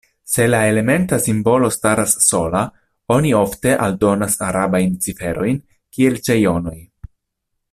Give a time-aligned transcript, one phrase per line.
[0.35, 2.63] Se la elementa simbolo staras sola,
[3.17, 5.61] oni ofte aldonas arabajn ciferojn
[5.99, 6.79] kiel ĉe jonoj.